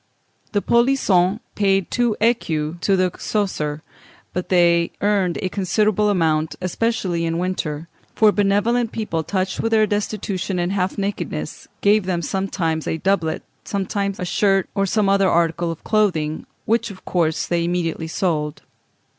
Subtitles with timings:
[0.53, 3.81] The polissons paid two écus to the Coesre,
[4.33, 9.85] but they earned a considerable amount, especially in winter; for benevolent people, touched with their
[9.85, 15.29] destitution and half nakedness, gave them sometimes a doublet, sometimes a shirt, or some other
[15.29, 18.63] article of clothing, which of course they immediately sold.